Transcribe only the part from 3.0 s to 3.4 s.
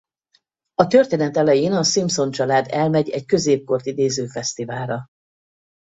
egy